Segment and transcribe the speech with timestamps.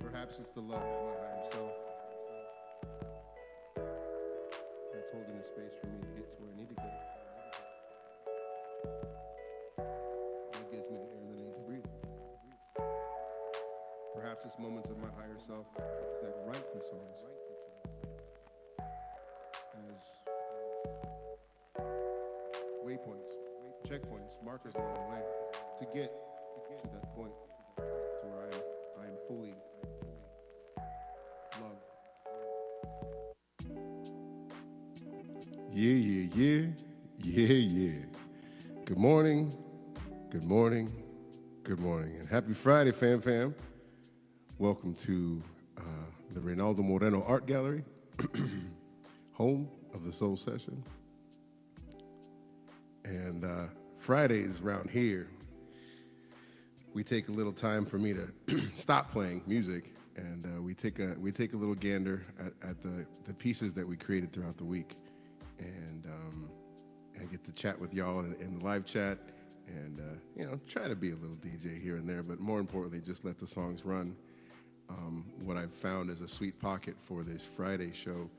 [0.00, 1.72] Perhaps it's the love of my higher self
[4.92, 6.90] that's holding the space for me to get to where I need to go.
[10.60, 11.90] It gives me the air that I need to breathe.
[14.14, 17.42] Perhaps it's moments of my higher self that write these songs as
[22.84, 23.32] waypoints,
[23.88, 25.22] checkpoints, markers along the way
[25.78, 26.12] to get
[26.78, 27.32] to that point
[36.34, 36.62] Yeah,
[37.18, 37.98] yeah, yeah.
[38.86, 39.52] Good morning,
[40.30, 40.90] good morning,
[41.62, 43.54] good morning, and happy Friday, fam fam.
[44.56, 45.42] Welcome to
[45.76, 45.82] uh,
[46.30, 47.84] the Reynaldo Moreno Art Gallery,
[49.34, 50.82] home of the Soul Session.
[53.04, 53.66] And uh,
[53.98, 55.28] Fridays around here,
[56.94, 60.98] we take a little time for me to stop playing music, and uh, we take
[60.98, 64.56] a we take a little gander at, at the the pieces that we created throughout
[64.56, 64.94] the week,
[65.64, 66.50] and um,
[67.32, 69.18] get to chat with y'all in, in the live chat,
[69.66, 72.60] and uh, you know try to be a little DJ here and there, but more
[72.60, 74.14] importantly, just let the songs run.
[74.90, 78.30] Um, what I've found as a sweet pocket for this Friday show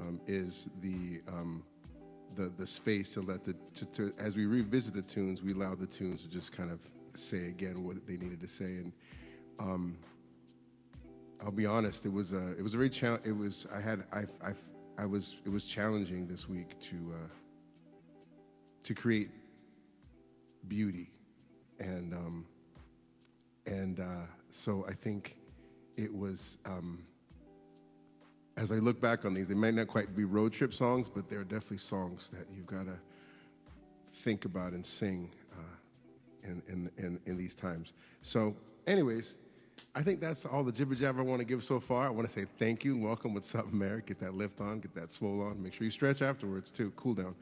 [0.00, 1.64] um, is the um,
[2.36, 5.74] the the space to let the to, to as we revisit the tunes, we allow
[5.74, 6.80] the tunes to just kind of
[7.14, 8.76] say again what they needed to say.
[8.76, 8.92] And
[9.58, 9.98] um,
[11.42, 13.24] I'll be honest, it was a it was a very challenge.
[13.26, 14.52] It was I had I I
[15.00, 17.28] I was it was challenging this week to uh,
[18.82, 19.30] to create
[20.68, 21.10] beauty,
[21.78, 22.46] and um,
[23.64, 25.36] and uh, so I think
[25.96, 26.58] it was.
[26.66, 27.06] Um,
[28.56, 31.30] as I look back on these, they might not quite be road trip songs, but
[31.30, 32.98] they're definitely songs that you've got to
[34.12, 35.76] think about and sing uh,
[36.42, 37.94] in, in, in, in these times.
[38.20, 38.54] So,
[38.86, 39.36] anyways,
[39.94, 42.06] I think that's all the jibber jabber I want to give so far.
[42.06, 43.34] I want to say thank you welcome.
[43.34, 44.06] What's up, Merrick?
[44.06, 45.60] Get that lift on, get that swole on.
[45.60, 46.92] Make sure you stretch afterwards, too.
[46.94, 47.34] Cool down.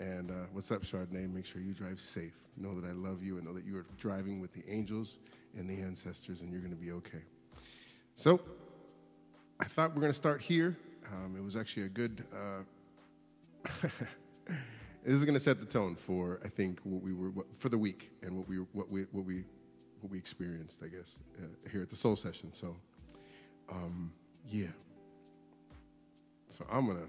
[0.00, 1.32] And uh, what's up, Chardonnay?
[1.32, 2.32] Make sure you drive safe.
[2.56, 5.18] Know that I love you and know that you are driving with the angels
[5.56, 7.22] and the ancestors, and you're going to be okay.
[8.16, 8.40] So,
[9.60, 10.76] I thought we are going to start here.
[11.12, 12.24] Um, it was actually a good.
[12.34, 13.70] Uh,
[15.04, 17.68] this is going to set the tone for I think what we were what, for
[17.68, 19.44] the week and what we what we what we
[20.04, 20.82] what we experienced.
[20.84, 22.52] I guess uh, here at the Soul Session.
[22.52, 22.76] So,
[23.72, 24.12] um,
[24.46, 24.68] yeah.
[26.50, 27.08] So I'm gonna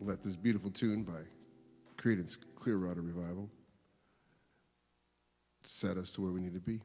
[0.00, 1.20] let this beautiful tune by
[1.96, 3.48] Creedence Clearwater Revival
[5.62, 6.80] set us to where we need to be.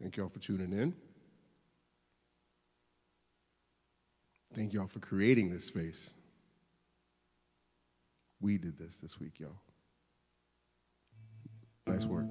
[0.00, 1.11] Thank y'all for tuning in.
[4.54, 6.12] Thank y'all for creating this space.
[8.40, 9.56] We did this this week, y'all.
[11.86, 12.26] Nice work.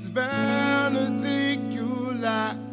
[0.00, 2.67] It's bound to take your life.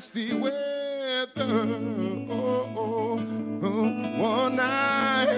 [0.00, 1.68] Nasty weather.
[2.30, 3.20] Oh, oh,
[3.62, 3.84] oh.
[4.16, 5.28] One night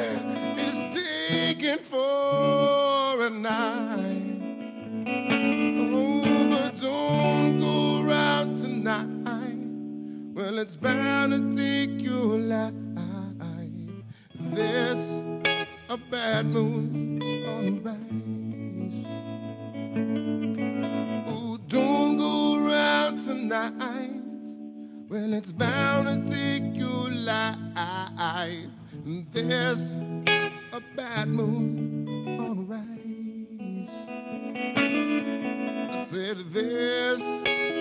[0.56, 4.38] is taken for a night.
[5.93, 9.59] Oh, but don't go out tonight.
[10.32, 12.73] Well, it's bound to take your life.
[14.55, 15.20] There's
[15.88, 18.06] a bad moon on the rise.
[21.26, 24.22] Oh, don't go around tonight.
[25.12, 28.70] Well, it's bound to take your life.
[29.05, 32.09] And There's a bad moon
[32.41, 33.91] on the rise.
[35.93, 37.20] I said, There's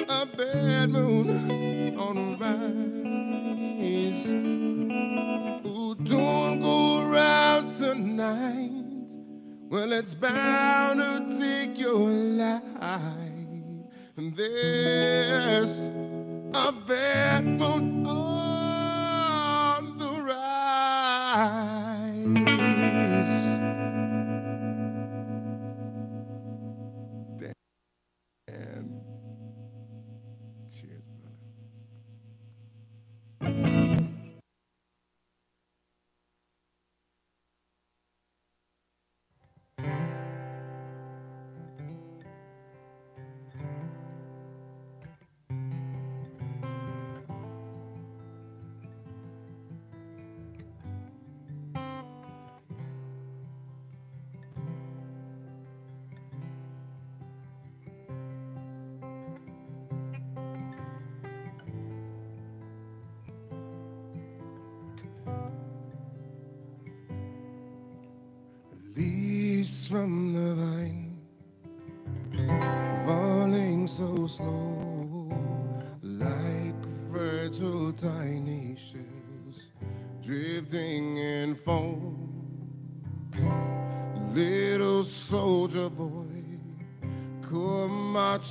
[0.09, 4.27] a bad moon on the rise.
[5.63, 9.15] Oh, don't go around tonight.
[9.69, 12.67] Well, it's bound to take your life.
[14.17, 15.89] And there's
[16.53, 18.30] a bad moon on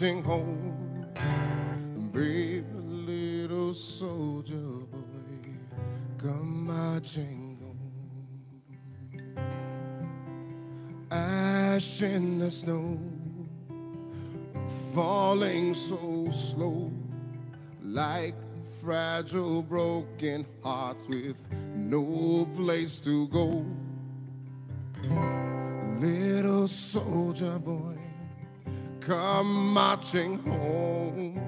[0.00, 1.04] marching home.
[2.10, 5.52] Brave little soldier boy,
[6.16, 7.76] come marching home
[11.10, 12.98] ash in the snow,
[14.94, 16.90] falling so slow,
[17.82, 18.36] like
[18.82, 21.36] fragile broken hearts with
[21.74, 23.66] no place to go.
[26.00, 27.99] Little soldier boy,
[29.00, 31.40] come marching home.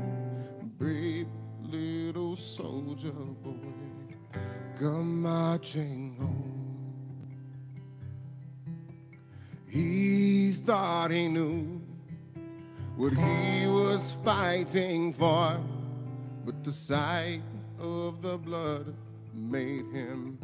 [0.78, 1.28] Brave
[1.60, 3.52] little soldier boy,
[4.78, 6.52] come marching home.
[9.68, 11.80] He thought he knew
[12.96, 15.58] what he was fighting for,
[16.44, 17.42] but the sight
[17.78, 18.94] of the blood
[19.32, 20.38] made him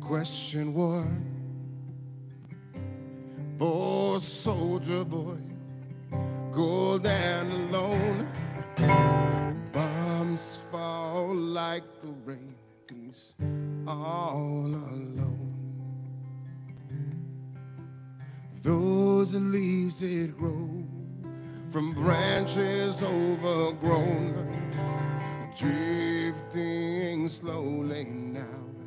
[0.00, 1.06] question war.
[3.58, 5.38] Poor soldier boy,
[6.52, 8.26] cold and alone.
[9.72, 12.54] Bombs fall like the rain,
[12.88, 13.34] he's
[13.86, 15.50] all alone.
[18.62, 20.84] Those leaves that grow
[21.70, 24.34] from branches overgrown,
[25.56, 28.40] drifting slowly now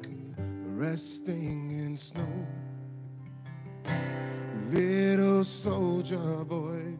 [0.03, 2.47] and resting in snow.
[4.71, 6.97] Little soldier boy,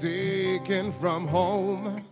[0.00, 2.04] taken from home,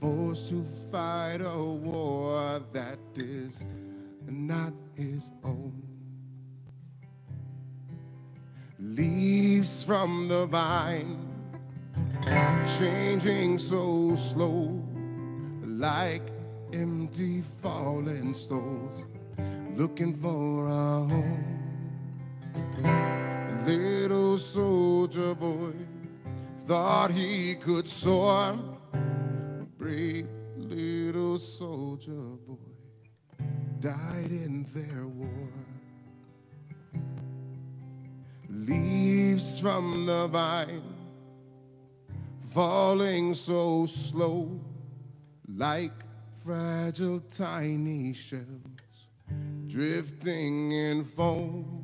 [0.00, 3.64] forced to fight a war that is
[4.26, 5.82] not his own.
[8.78, 11.18] Leaves from the vine,
[12.78, 14.80] changing so slow,
[15.64, 16.30] like
[16.72, 19.04] empty fallen stones,
[19.76, 21.50] looking for a home.
[23.66, 25.72] Little soldier boy
[26.66, 28.56] thought he could soar,
[29.76, 32.56] brave little soldier boy
[33.80, 35.52] died in their war.
[38.48, 40.94] Leaves from the vine
[42.48, 44.58] falling so slow,
[45.48, 45.92] like
[46.42, 48.64] fragile tiny shells
[49.66, 51.80] drifting in foam.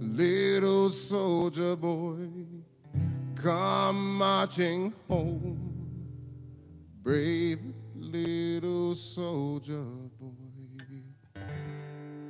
[0.00, 2.26] Little soldier boy,
[3.42, 5.58] come marching home.
[7.02, 7.60] Brave
[7.94, 9.82] little soldier
[10.20, 11.02] boy,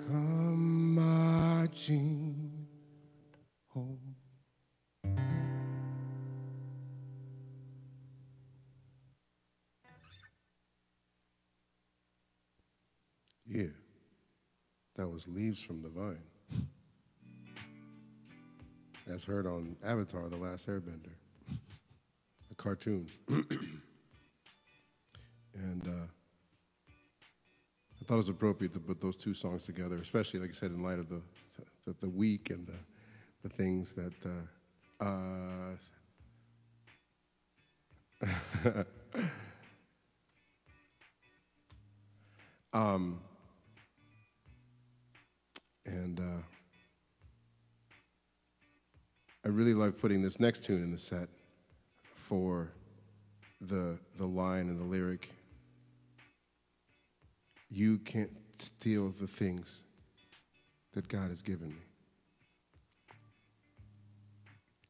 [0.07, 2.67] come marching
[3.69, 4.15] home.
[13.47, 13.65] Yeah,
[14.95, 16.30] that was Leaves from the Vine.
[19.13, 21.11] As heard on Avatar, The Last Airbender,
[22.49, 23.09] a cartoon.
[23.29, 23.49] and
[25.85, 26.07] uh,
[28.01, 30.71] I thought it was appropriate to put those two songs together, especially, like I said,
[30.71, 31.21] in light of the,
[31.87, 32.79] the, the week and the,
[33.43, 34.13] the things that.
[34.25, 35.75] Uh, uh,
[42.73, 43.21] um,
[45.85, 46.43] and uh,
[49.45, 51.29] I really like putting this next tune in the set
[52.03, 52.73] for
[53.61, 55.31] the, the line and the lyric
[57.71, 59.83] You can't steal the things
[60.93, 61.83] that God has given me.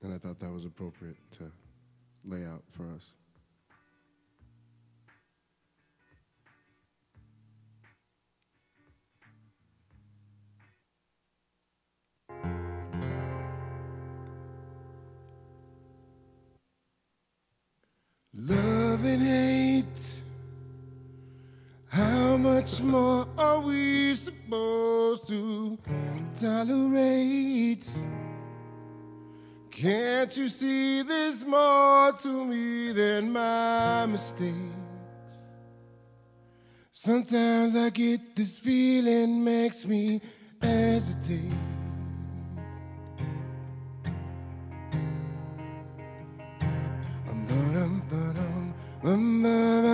[0.02, 1.52] And I thought that was appropriate to
[2.24, 3.12] lay out for us.
[18.42, 20.20] Love and hate.
[21.88, 25.76] How much more are we supposed to
[26.34, 27.86] tolerate?
[29.70, 34.56] Can't you see there's more to me than my mistakes?
[36.92, 40.22] Sometimes I get this feeling makes me
[40.62, 41.69] hesitate.
[49.02, 49.89] Standing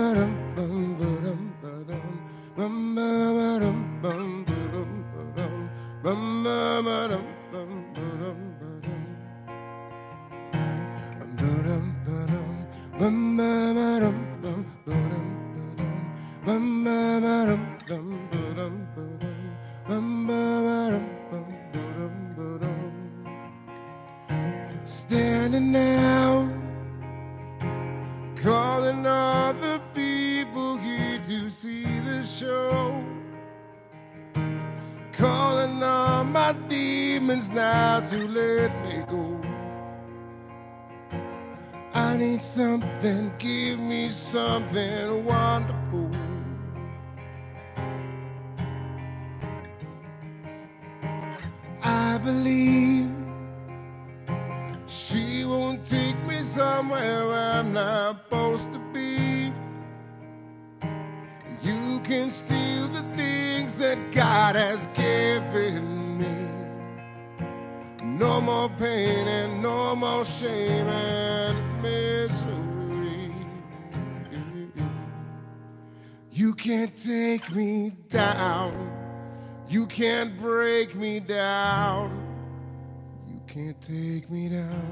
[83.81, 84.91] take me down.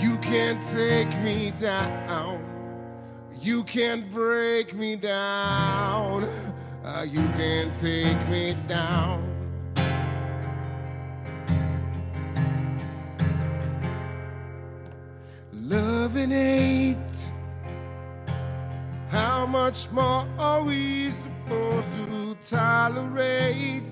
[0.00, 2.44] You can't take me down.
[3.40, 6.24] You can't break me down.
[6.84, 9.22] Uh, you can't take me down.
[15.52, 16.96] Love and hate.
[19.08, 23.82] How much more are we supposed to tolerate?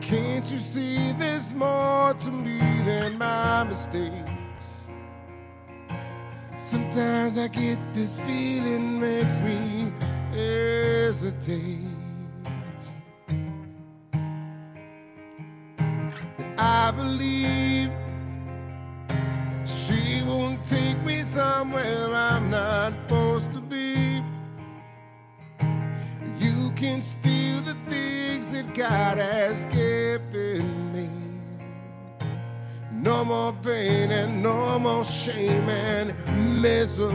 [0.00, 4.86] Can't you see there's more to me than my mistakes?
[6.56, 9.92] Sometimes I get this feeling makes me
[10.30, 11.80] hesitate.
[16.58, 17.63] I believe
[26.94, 31.10] can steal the things that God has given me.
[32.92, 36.14] No more pain and no more shame and
[36.62, 37.10] misery.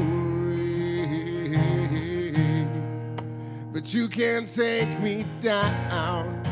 [3.71, 6.43] But you can't take me down.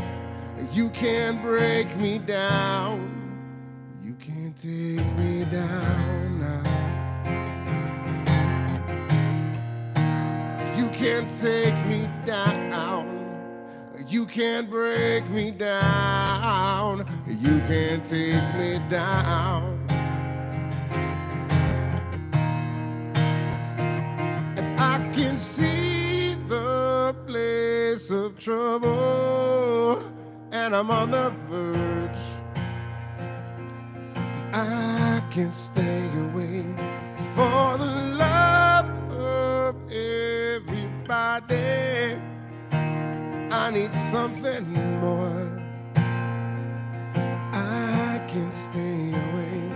[0.72, 3.12] You can't break me down.
[4.02, 6.64] You can't take me down now.
[10.78, 13.17] You can't take me down.
[14.10, 17.06] You can't break me down.
[17.28, 19.86] You can't take me down.
[24.56, 30.02] And I can see the place of trouble,
[30.54, 32.22] and I'm on the verge.
[34.54, 36.64] I can stay away
[37.36, 37.86] for the
[38.16, 41.58] love of everybody.
[43.50, 45.50] I need something more.
[47.54, 49.72] I can stay away.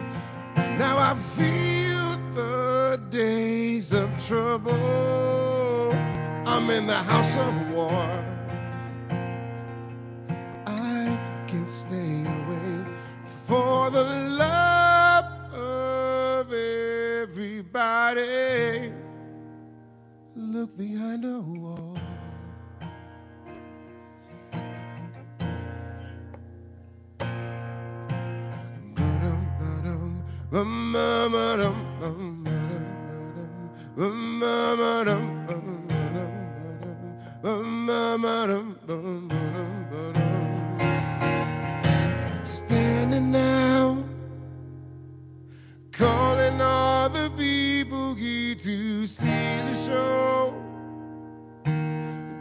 [0.78, 5.94] Now I feel the days of trouble.
[6.46, 8.26] I'm in the house of war.
[10.68, 12.86] I can stay away
[13.48, 15.26] for the love
[15.56, 16.52] of
[17.22, 18.22] everybody.
[20.36, 22.01] Look behind the wall.
[42.44, 44.04] Standing now,
[45.94, 50.54] calling all the people here to see the show.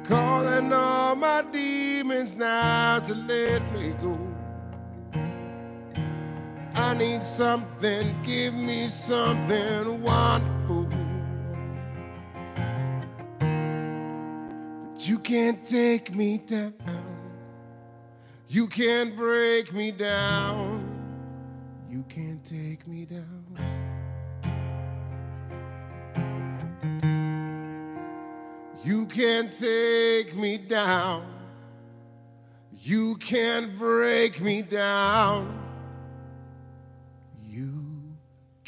[0.03, 4.20] Calling all my demons now to let me go.
[7.01, 10.87] Need something, give me something wonderful.
[14.93, 16.75] But you can't take me down,
[18.49, 20.85] you can't break me down,
[21.89, 23.57] you can't take me down.
[28.85, 31.25] You can't take me down.
[32.83, 35.60] You can't break me down.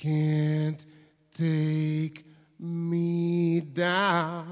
[0.03, 0.85] Can't
[1.31, 2.27] take
[2.59, 4.43] me down.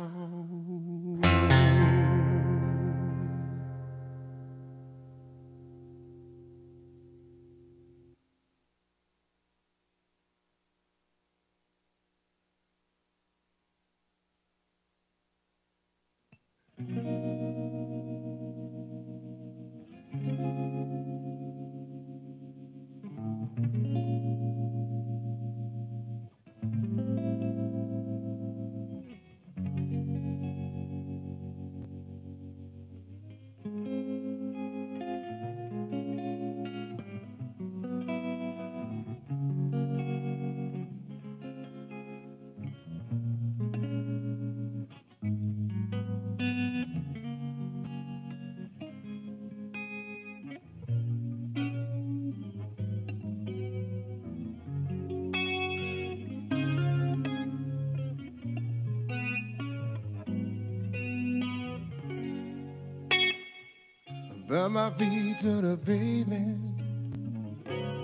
[65.85, 66.59] Pavement,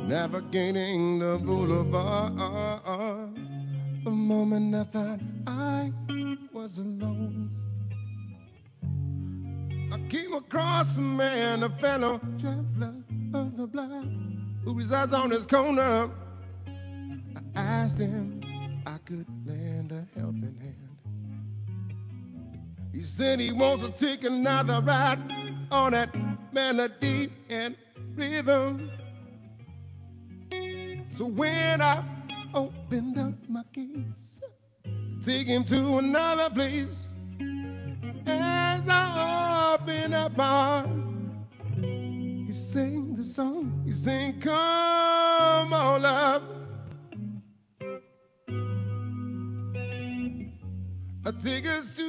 [0.09, 2.37] navigating the boulevard.
[4.05, 5.93] The moment I thought I
[6.53, 7.51] was alone,
[9.93, 12.95] I came across a man, a fellow traveler
[13.35, 14.05] of the block
[14.65, 16.11] who resides on this corner.
[17.37, 18.43] I asked him
[18.87, 20.77] I could lend a helping hand.
[22.93, 25.19] He said he wants to take another ride
[25.71, 26.15] on that
[26.57, 27.77] melody and
[28.15, 28.91] rhythm.
[31.11, 32.03] So when I
[32.55, 34.41] opened up my keys,
[35.23, 37.09] take him to another place.
[38.27, 40.89] As I opened up my heart,
[42.47, 43.83] he sang the song.
[43.85, 46.43] He sang, "Come on, love."
[51.27, 52.09] I take us to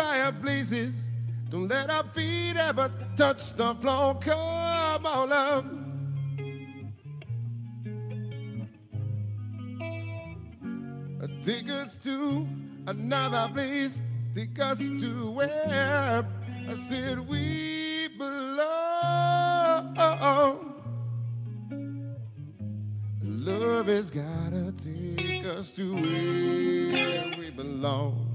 [0.00, 1.05] higher places.
[1.48, 4.16] Don't let our feet ever touch the floor.
[4.16, 5.64] Come on, love.
[11.22, 12.46] Uh, take us to
[12.88, 14.00] another place.
[14.34, 16.26] Take us to where
[16.68, 19.96] I said we belong.
[23.22, 28.25] Love has gotta take us to where we belong.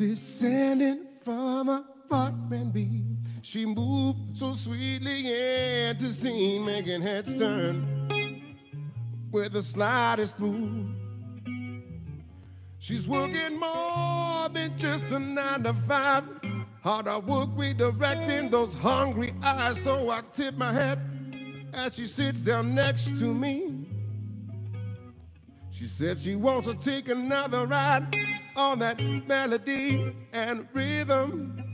[0.00, 3.04] Descending from apartment B,
[3.42, 8.56] she moved so sweetly and to see making heads turn
[9.30, 10.86] with the slightest move.
[12.78, 16.24] She's working more than just a nine to five.
[16.82, 19.82] Hard at work redirecting those hungry eyes.
[19.82, 20.98] So I tip my hat
[21.74, 23.86] as she sits down next to me.
[25.70, 28.29] She said she wants to take another ride
[28.60, 31.64] on that melody and rhythm.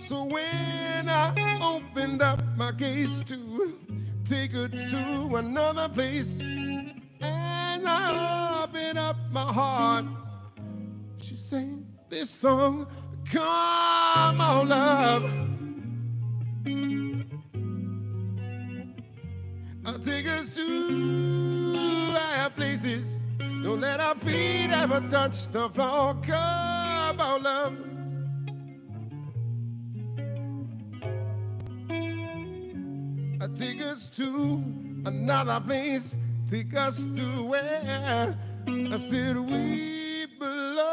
[0.00, 3.78] So when I opened up my case to
[4.24, 10.06] take her to another place, and I opened up my heart,
[11.20, 12.86] she sang this song,
[13.30, 15.24] Come on, love.
[19.86, 23.13] I'll take us to higher places.
[23.74, 26.14] Don't let our feet ever touch the floor.
[26.22, 27.76] Come on, love.
[33.58, 34.62] Take us to
[35.06, 36.14] another place.
[36.48, 40.84] Take us to where I said we belong.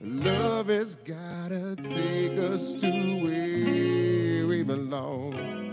[0.00, 2.90] Love has gotta take us to
[3.22, 5.69] where we belong.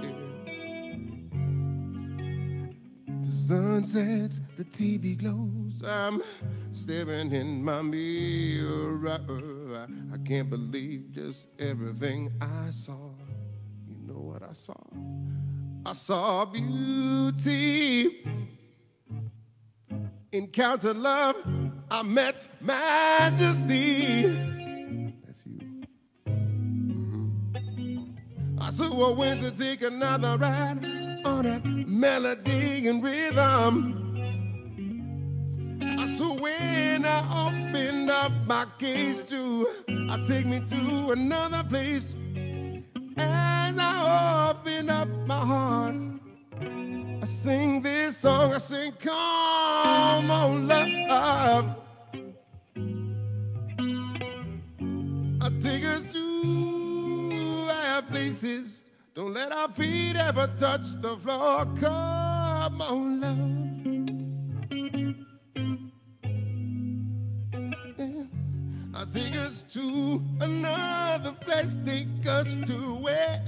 [3.47, 5.81] Sun sets, the TV glows.
[5.88, 6.21] I'm
[6.71, 9.19] staring in my mirror.
[10.13, 13.12] I can't believe just everything I saw.
[13.88, 14.73] You know what I saw?
[15.86, 18.25] I saw beauty.
[20.33, 21.38] Encountered love.
[21.89, 24.23] I met majesty.
[25.25, 25.86] That's you.
[26.27, 28.10] Mm-hmm.
[28.60, 34.03] I I went to take another ride on that melody and rhythm.
[36.07, 39.67] So when I opened up my case to,
[40.09, 42.15] I take me to another place.
[43.17, 45.95] As I open up my heart,
[47.21, 48.53] I sing this song.
[48.53, 51.75] I sing, Come on, love.
[55.41, 58.81] I take us to higher places.
[59.17, 61.65] Don't let our feet ever touch the floor.
[61.82, 63.39] Come on, love.
[68.93, 73.41] I take us to another place, take us to where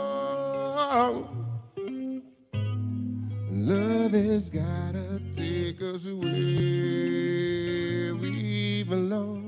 [3.50, 6.22] Love has gotta take us where
[8.14, 9.47] we belong.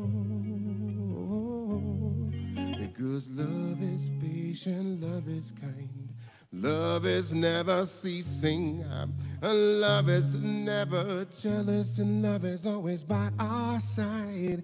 [2.99, 6.09] Because love is patient, love is kind.
[6.51, 8.83] Love is never ceasing.
[8.83, 9.07] Uh,
[9.53, 14.61] love is never jealous, and love is always by our side.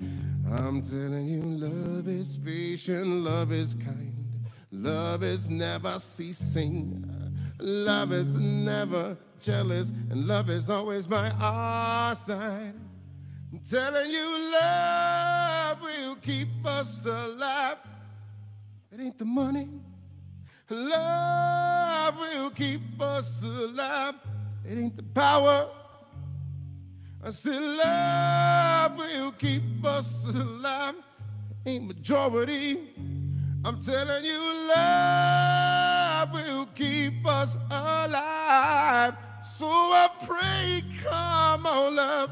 [0.52, 4.14] I'm telling you, love is patient, love is kind.
[4.70, 7.10] Love is never ceasing.
[7.62, 12.74] Love is never jealous, and love is always by our side.
[13.54, 17.78] I'm telling you, love will keep us alive.
[18.96, 19.68] It ain't the money.
[20.70, 24.16] Love will keep us alive.
[24.64, 25.68] It ain't the power.
[27.22, 30.96] I said love will keep us alive.
[31.66, 32.78] It ain't majority.
[33.66, 39.18] I'm telling you, love will keep us alive.
[39.44, 42.32] So I pray, come on, love.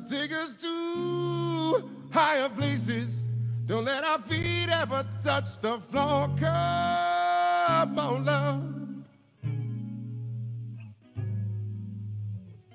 [0.00, 3.24] Take us to higher places.
[3.66, 6.28] Don't let our feet ever touch the floor.
[6.38, 8.62] Come on, love.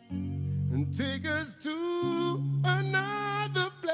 [0.10, 3.92] And take us to another place.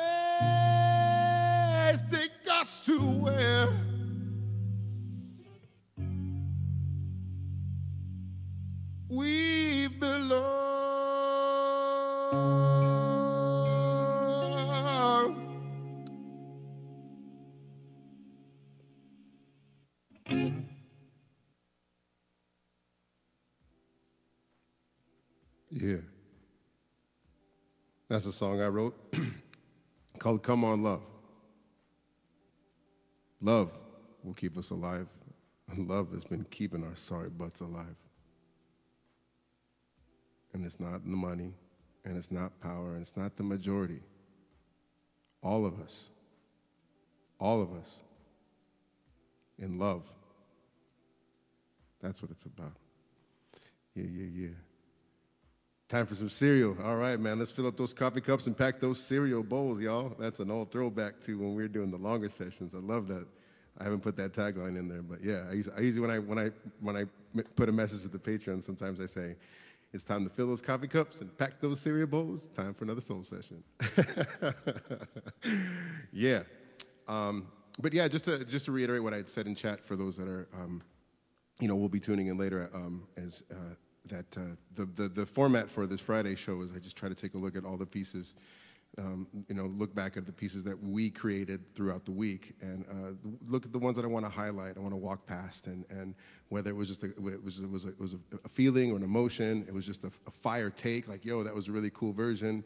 [2.09, 3.67] Take us to where
[9.09, 10.76] we belong.
[28.09, 28.95] That's a song I wrote
[30.19, 31.03] called Come On Love.
[33.41, 33.71] Love
[34.23, 35.07] will keep us alive.
[35.69, 37.95] And love has been keeping our sorry butts alive.
[40.53, 41.53] And it's not the money,
[42.05, 43.99] and it's not power, and it's not the majority.
[45.43, 46.09] All of us,
[47.37, 47.99] all of us,
[49.59, 50.03] in love.
[52.01, 52.73] That's what it's about.
[53.93, 54.66] Yeah, yeah, yeah.
[55.87, 56.75] Time for some cereal.
[56.83, 57.39] All right, man.
[57.39, 60.13] Let's fill up those coffee cups and pack those cereal bowls, y'all.
[60.19, 62.75] That's an old throwback to when we were doing the longer sessions.
[62.75, 63.25] I love that.
[63.77, 66.19] I haven't put that tagline in there, but yeah, I usually, I usually when I
[66.19, 66.49] when I
[66.81, 67.05] when I
[67.55, 69.37] put a message to the Patreon, sometimes I say,
[69.93, 72.47] "It's time to fill those coffee cups and pack those cereal bowls.
[72.47, 73.63] Time for another soul session."
[76.11, 76.41] yeah,
[77.07, 77.47] um,
[77.79, 80.17] but yeah, just to just to reiterate what I had said in chat for those
[80.17, 80.83] that are, um,
[81.61, 83.43] you know, we'll be tuning in later um, as.
[83.49, 83.75] Uh,
[84.09, 84.41] that uh,
[84.75, 87.37] the, the, the format for this Friday show is I just try to take a
[87.37, 88.33] look at all the pieces,
[88.97, 92.85] um, you know, look back at the pieces that we created throughout the week, and
[92.89, 94.77] uh, look at the ones that I want to highlight.
[94.77, 96.15] I want to walk past, and, and
[96.49, 98.97] whether it was just a, it was it was a, it was a feeling or
[98.97, 101.91] an emotion, it was just a, a fire take, like yo, that was a really
[101.93, 102.63] cool version.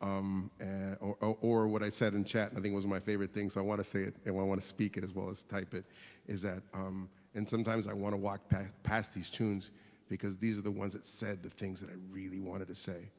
[0.00, 3.32] Um, and, or, or, what I said in chat, and I think was my favorite
[3.32, 5.30] thing, so I want to say it and I want to speak it as well
[5.30, 5.84] as type it,
[6.26, 8.40] is that, um, and sometimes I want to walk
[8.82, 9.70] past these tunes
[10.08, 13.10] because these are the ones that said the things that I really wanted to say,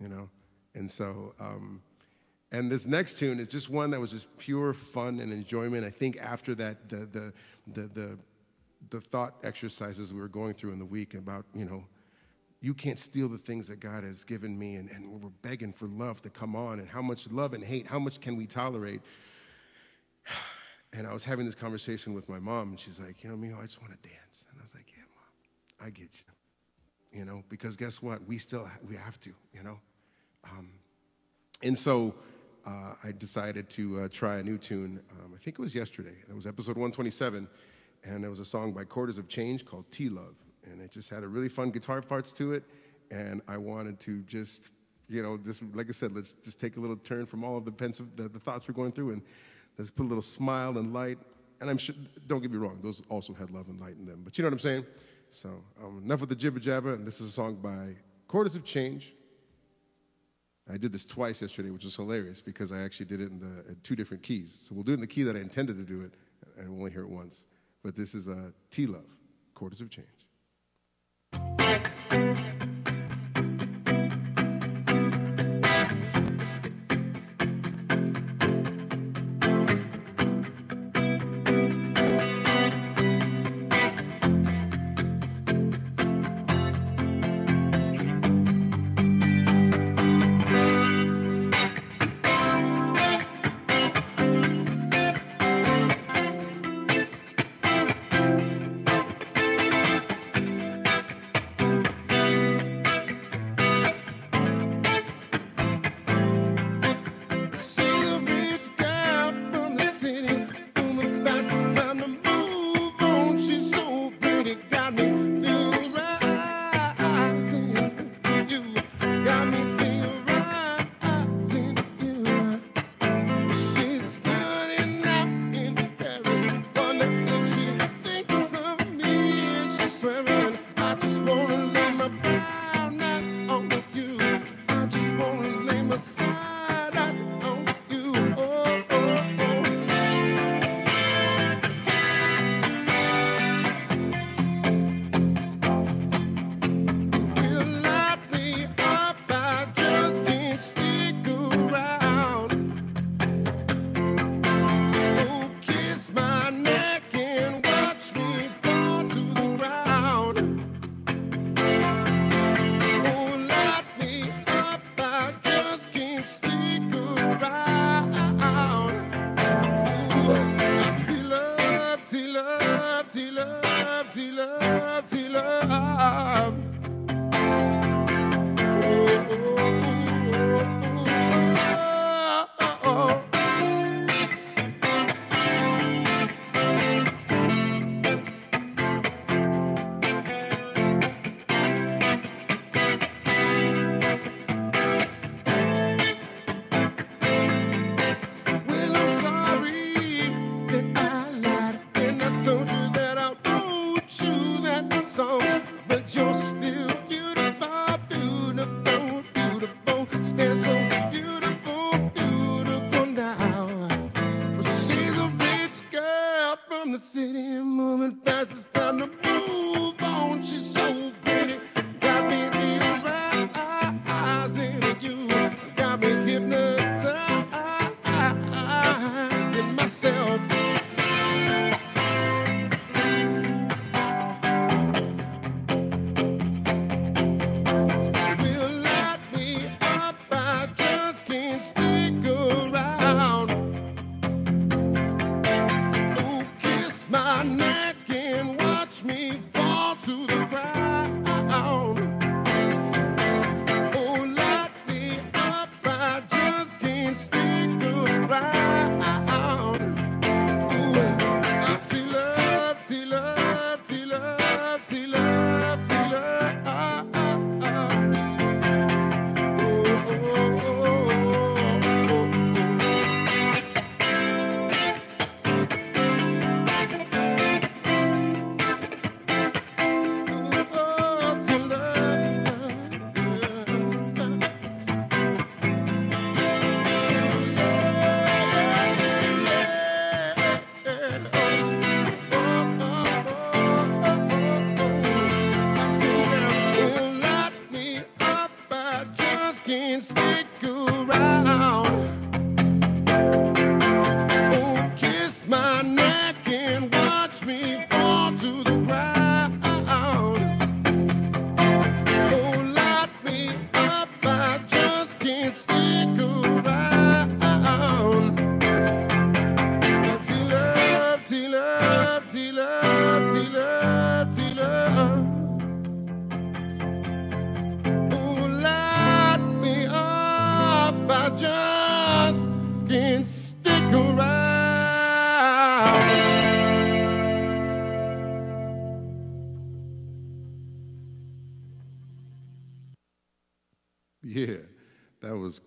[0.00, 0.28] you know?
[0.74, 1.82] And so, um,
[2.50, 5.84] and this next tune is just one that was just pure fun and enjoyment.
[5.84, 7.32] I think after that, the, the,
[7.66, 8.18] the, the,
[8.90, 11.84] the thought exercises we were going through in the week about, you know,
[12.62, 15.86] you can't steal the things that God has given me, and, and we're begging for
[15.88, 19.00] love to come on, and how much love and hate, how much can we tolerate?
[20.94, 23.56] And I was having this conversation with my mom, and she's like, you know, Mio,
[23.58, 24.44] I just want to dance.
[24.50, 24.91] And I was like,
[25.82, 27.18] I get you.
[27.18, 28.24] You know, because guess what?
[28.26, 29.30] We still we have to.
[29.52, 29.78] You know,
[30.50, 30.70] um,
[31.62, 32.14] and so
[32.66, 35.00] uh, I decided to uh, try a new tune.
[35.20, 36.14] Um, I think it was yesterday.
[36.28, 37.48] It was episode 127,
[38.04, 41.10] and there was a song by Quarters of Change called "T Love," and it just
[41.10, 42.64] had a really fun guitar parts to it.
[43.10, 44.70] And I wanted to just,
[45.10, 47.66] you know, just like I said, let's just take a little turn from all of
[47.66, 49.22] the pensive the, the thoughts we're going through, and
[49.76, 51.18] let's put a little smile and light.
[51.60, 51.94] And I'm sure,
[52.26, 54.22] don't get me wrong, those also had love and light in them.
[54.24, 54.86] But you know what I'm saying?
[55.32, 56.92] So um, enough with the jibber jabber.
[56.92, 57.96] And this is a song by
[58.28, 59.14] Quarters of Change.
[60.70, 63.70] I did this twice yesterday, which was hilarious because I actually did it in the
[63.70, 64.66] in two different keys.
[64.68, 66.12] So we'll do it in the key that I intended to do it,
[66.58, 67.46] and we'll only hear it once.
[67.82, 69.06] But this is uh, T Love,
[69.54, 70.06] Quarters of Change.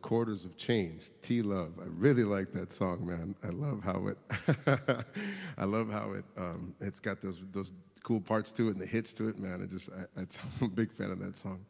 [0.06, 1.80] Quarters of Change, T Love.
[1.82, 3.36] I really like that song, man.
[3.44, 5.06] I love how it,
[5.58, 8.86] I love how it, um, it's got those those cool parts to it and the
[8.86, 9.64] hits to it, man.
[9.64, 10.20] I just, I,
[10.62, 11.66] I'm a big fan of that song.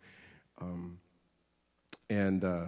[0.59, 0.97] Um,
[2.09, 2.65] and uh,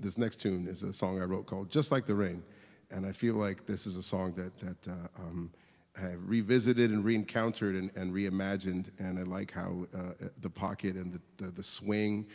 [0.00, 2.42] this next tune is a song I wrote called "Just Like the Rain,"
[2.90, 5.52] and I feel like this is a song that that uh, um,
[5.96, 11.12] I revisited and re-encountered and, and reimagined, and I like how uh, the pocket and
[11.12, 12.26] the the, the swing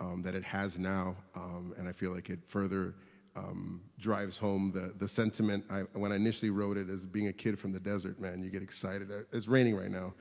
[0.00, 2.94] um, that it has now, um, and I feel like it further
[3.36, 5.64] um, drives home the the sentiment.
[5.70, 8.50] I, when I initially wrote it as being a kid from the desert, man, you
[8.50, 9.10] get excited.
[9.10, 10.14] Uh, It's raining right now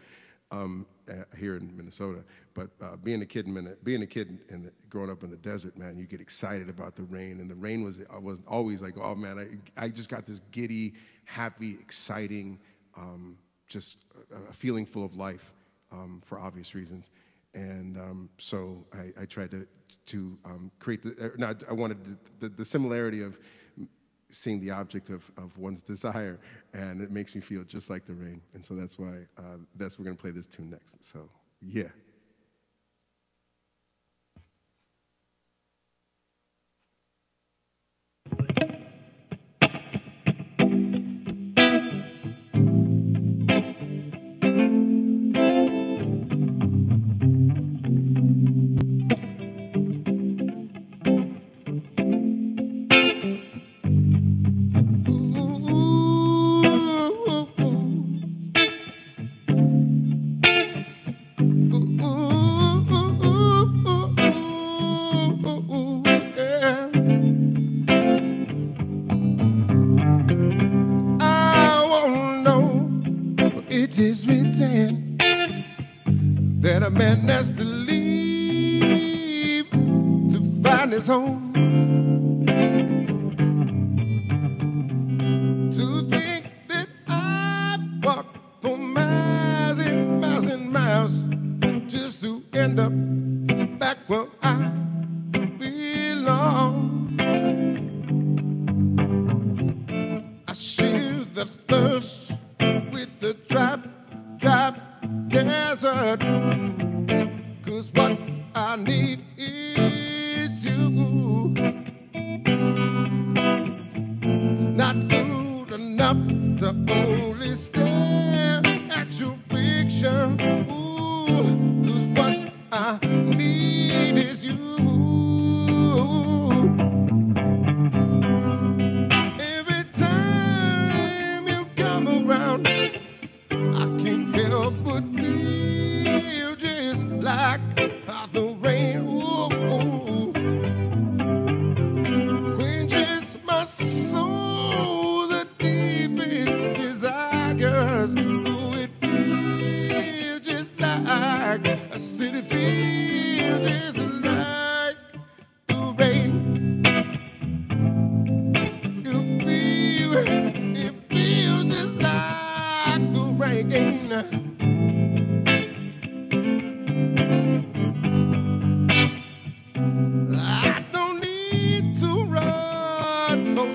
[0.52, 4.72] um, uh, here in Minnesota, but uh, being a kid in being a kid and
[4.90, 7.84] growing up in the desert, man, you get excited about the rain, and the rain
[7.84, 10.94] was was always like, oh man, I I just got this giddy,
[11.26, 12.60] happy, exciting,
[12.98, 13.38] um,
[13.68, 14.00] just
[14.32, 15.54] a, a feeling full of life
[15.92, 17.10] um, for obvious reasons,
[17.54, 19.68] and um, so I, I tried to
[20.08, 21.26] to um, create the.
[21.26, 23.38] Uh, no, I wanted the, the, the similarity of
[24.30, 26.40] seeing the object of, of one's desire,
[26.74, 28.42] and it makes me feel just like the rain.
[28.54, 31.04] And so that's why uh, that's we're gonna play this tune next.
[31.04, 31.30] So
[31.62, 31.90] yeah.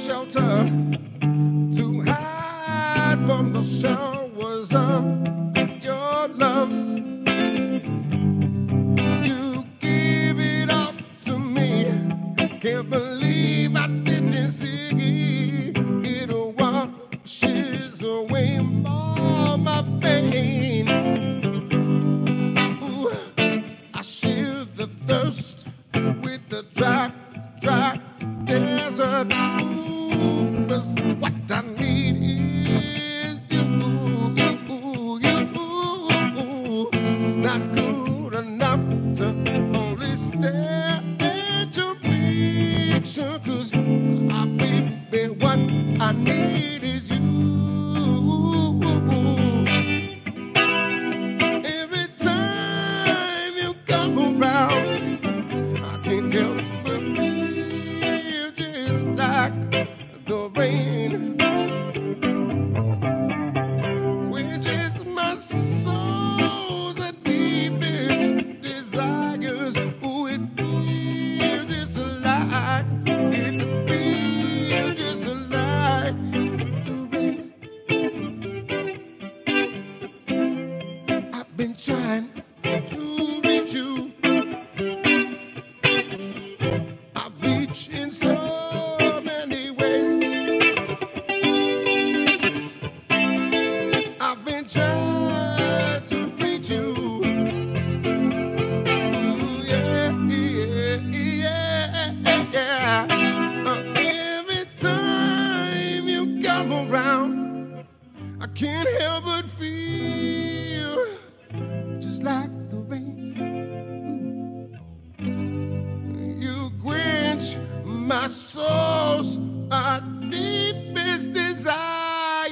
[0.03, 0.52] Shelter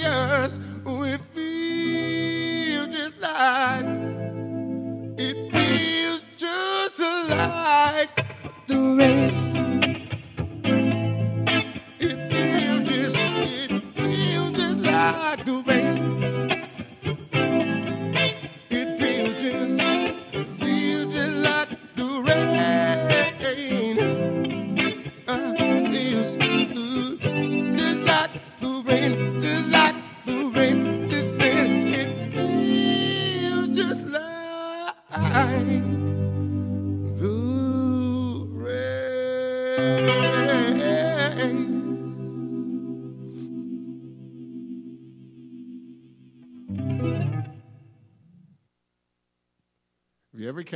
[0.00, 0.58] desires.
[0.84, 3.84] We feel just like
[5.18, 8.26] it feels just like
[8.66, 9.29] the rain.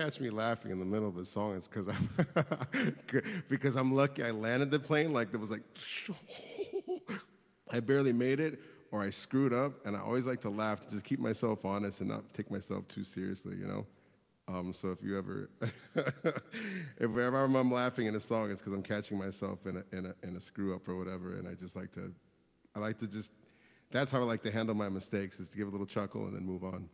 [0.05, 2.09] Catch me laughing in the middle of a song, it's because I'm
[3.49, 5.63] because I'm lucky I landed the plane like there was like
[7.73, 8.61] I barely made it
[8.93, 12.11] or I screwed up, and I always like to laugh just keep myself honest and
[12.11, 13.87] not take myself too seriously, you know.
[14.47, 15.49] Um, so if you ever
[15.97, 20.07] if ever I'm laughing in a song, it's because I'm catching myself in a, in
[20.07, 22.13] a in a screw up or whatever, and I just like to
[22.77, 23.33] I like to just
[23.91, 26.37] that's how I like to handle my mistakes is to give a little chuckle and
[26.37, 26.91] then move on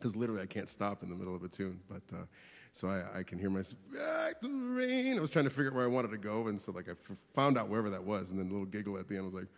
[0.00, 1.80] because literally I can't stop in the middle of a tune.
[1.88, 2.24] But uh,
[2.72, 5.18] so I, I can hear myself, like the rain.
[5.18, 6.92] I was trying to figure out where I wanted to go, and so like I
[6.92, 9.22] f- found out wherever that was, and then a little giggle at the end.
[9.22, 9.48] I was like,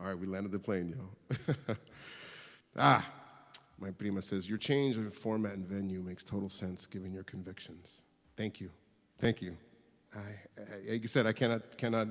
[0.00, 1.74] all right, we landed the plane, yo.
[2.76, 3.06] ah,
[3.78, 8.02] my prima says your change in format and venue makes total sense given your convictions.
[8.36, 8.70] Thank you,
[9.18, 9.56] thank you.
[10.14, 12.08] I, I, like you said, I cannot cannot.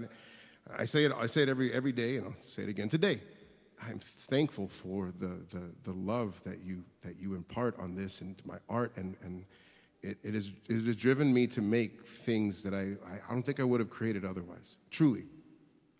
[0.77, 1.11] I say it.
[1.11, 3.21] I say it every every day, and I'll say it again today.
[3.81, 8.35] I'm thankful for the, the, the love that you, that you impart on this and
[8.45, 9.45] my art, and, and
[10.01, 13.59] it, it, is, it has driven me to make things that I, I don't think
[13.59, 15.23] I would have created otherwise, truly.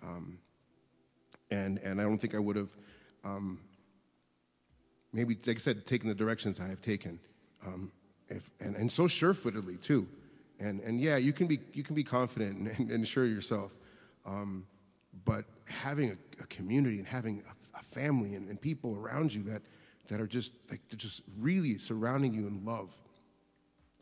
[0.04, 0.40] Um,
[1.52, 2.70] and, and I don't think I would have,
[3.24, 3.60] um,
[5.14, 7.20] maybe, like I said, taken the directions I have taken,
[7.66, 7.92] um,
[8.28, 10.08] if, and, and so sure-footedly, too.
[10.60, 13.74] And, and yeah, you can be, you can be confident and, and, and sure yourself,
[14.26, 14.68] um,
[15.24, 17.59] but having a, a community and having a a
[17.92, 19.62] family and, and, people around you that,
[20.08, 22.94] that are just like just really surrounding you in love.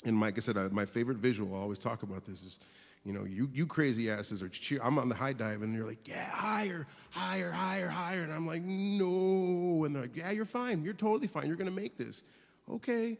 [0.04, 2.60] And like I said, uh, my favorite visual, I always talk about this, is
[3.08, 4.82] you know, you, you crazy asses are cheer.
[4.84, 8.22] I'm on the high dive and you're like, yeah, higher, higher, higher, higher.
[8.22, 9.86] And I'm like, no.
[9.86, 10.84] And they're like, yeah, you're fine.
[10.84, 11.48] You're totally fine.
[11.48, 12.24] You're going to make this.
[12.70, 13.18] Okay.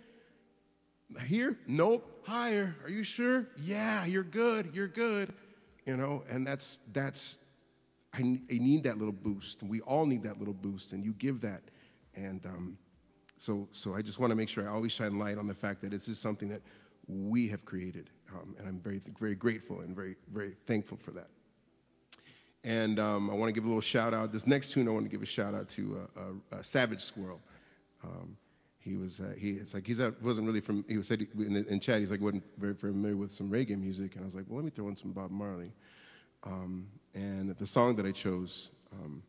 [1.26, 1.58] Here?
[1.68, 2.22] Nope.
[2.26, 2.76] Higher.
[2.84, 3.48] Are you sure?
[3.64, 4.72] Yeah, you're good.
[4.74, 5.34] You're good.
[5.86, 7.38] You know, and that's, that's,
[8.18, 9.62] I, I need that little boost.
[9.62, 10.94] And we all need that little boost.
[10.94, 11.62] And you give that.
[12.16, 12.78] And um,
[13.38, 15.82] so, so I just want to make sure I always shine light on the fact
[15.82, 16.62] that this is something that
[17.08, 18.10] we have created.
[18.34, 21.28] Um, and I'm very, very grateful and very, very thankful for that.
[22.64, 24.34] And um, I want to give a little shout out.
[24.34, 27.02] This next tune, I want to give a shout out to uh, uh, uh, Savage
[27.02, 27.40] Squirrel.
[28.04, 28.36] Um,
[28.80, 31.66] he was uh, he it's like he's uh, wasn't really from he was said in,
[31.70, 34.46] in chat he's like wasn't very familiar with some reggae music and I was like
[34.48, 35.74] well let me throw in some Bob Marley
[36.44, 39.24] um, and the song that I chose um,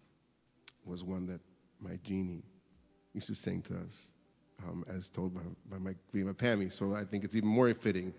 [0.84, 1.40] was one that
[1.80, 2.44] my genie
[3.12, 4.08] used to sing to us
[4.66, 8.12] um, as told by, by my grandma Pammy so I think it's even more fitting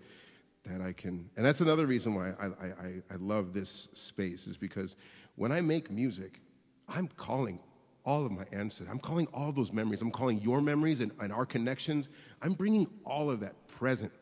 [0.64, 4.56] that I can and that's another reason why I, I, I love this space is
[4.56, 4.96] because
[5.36, 6.40] when I make music
[6.88, 7.60] I'm calling
[8.04, 8.88] all of my ancestors.
[8.90, 10.02] I'm calling all those memories.
[10.02, 12.08] I'm calling your memories and, and our connections.
[12.42, 14.12] I'm bringing all of that present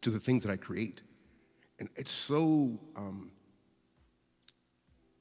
[0.00, 1.02] to the things that I create.
[1.78, 3.30] And it's so, um,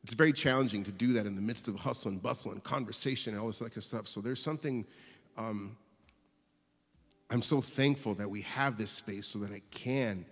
[0.07, 3.33] it's very challenging to do that in the midst of hustle and bustle and conversation
[3.33, 4.07] and all this kind of stuff.
[4.07, 4.85] So there's something,
[5.37, 5.75] um,
[7.29, 10.25] I'm so thankful that we have this space so that I can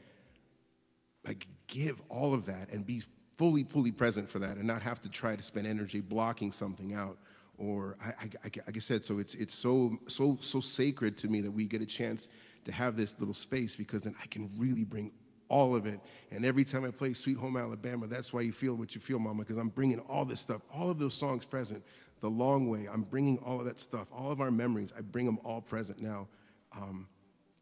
[1.28, 3.01] like give all of that and be
[3.38, 6.93] fully, fully present for that and not have to try to spend energy blocking something
[6.93, 7.17] out.
[7.57, 11.28] Or, I, I, I, like I said, so it's, it's so, so, so sacred to
[11.28, 12.30] me that we get a chance
[12.63, 15.11] to have this little space because then I can really bring
[15.50, 16.00] all of it.
[16.32, 19.20] And every time I play Sweet Home Alabama, that's why you feel what you feel,
[19.20, 21.84] Mama, because I'm bringing all this stuff, all of those songs present.
[22.22, 25.26] The Long Way, I'm bringing all of that stuff, all of our memories, I bring
[25.26, 26.28] them all present now.
[26.76, 27.08] Um,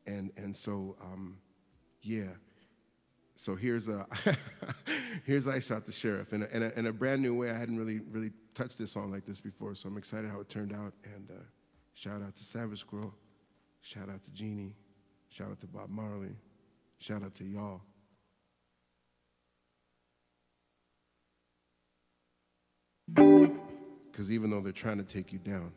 [0.05, 1.39] and, and so, um,
[2.01, 2.29] yeah.
[3.35, 4.05] So here's a
[5.25, 7.49] here's I shot the sheriff in a, in a, in a brand new way.
[7.49, 10.49] I hadn't really really touched this song like this before, so I'm excited how it
[10.49, 10.93] turned out.
[11.03, 11.41] And uh,
[11.93, 13.13] shout out to Savage Squirrel,
[13.81, 14.75] shout out to Jeannie,
[15.29, 16.35] shout out to Bob Marley,
[16.99, 17.81] shout out to y'all.
[24.11, 25.71] Because even though they're trying to take you down,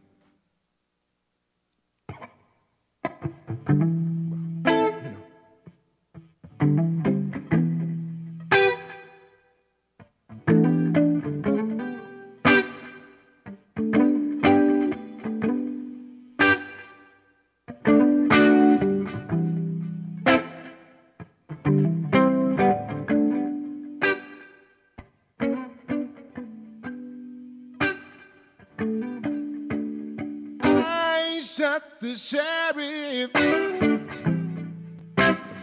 [32.16, 33.30] sheriff,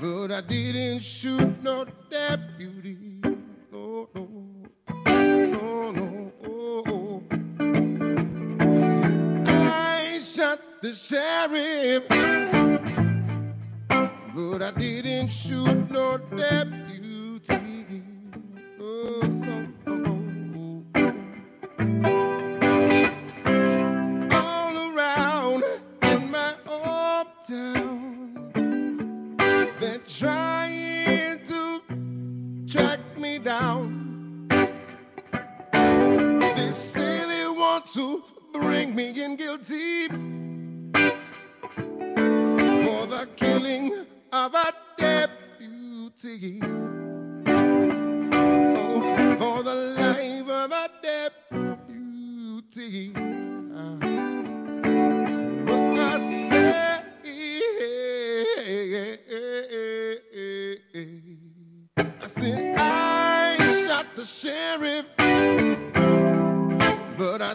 [0.01, 1.86] but I didn't shoot no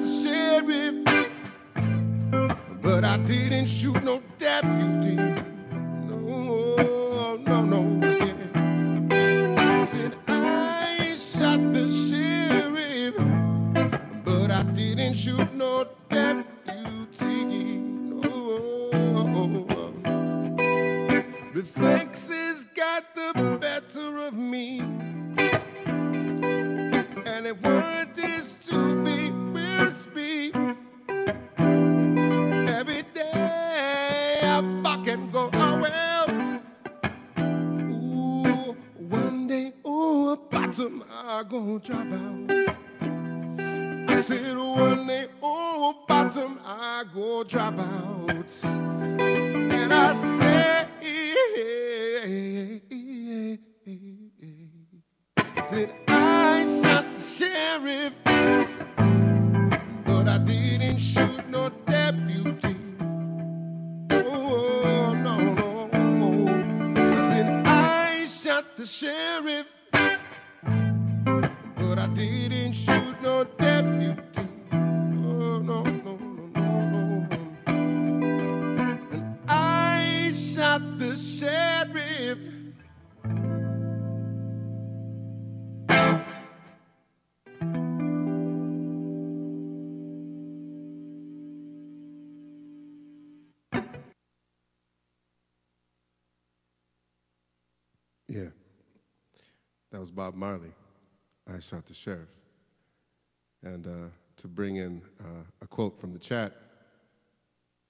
[0.00, 1.32] the sheriff,
[2.82, 5.51] but I didn't shoot no deputy.
[100.02, 100.72] Was Bob Marley.
[101.48, 102.28] I shot the sheriff.
[103.62, 106.52] And uh, to bring in uh, a quote from the chat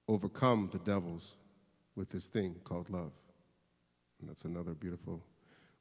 [0.09, 1.37] overcome the devils
[1.97, 3.13] with this thing called love.
[4.21, 5.23] And that's another beautiful